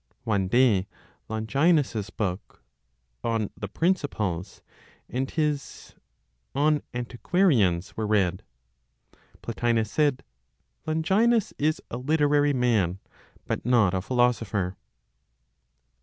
[0.23, 0.87] One day
[1.29, 2.63] Longinus's book
[3.23, 4.63] "On the Principles,"
[5.07, 5.93] and his
[6.55, 8.41] "On Antiquarians" were read.
[9.43, 10.23] Plotinos said,
[10.87, 12.97] "Longinus is a literary man,
[13.45, 14.75] but not a philosopher."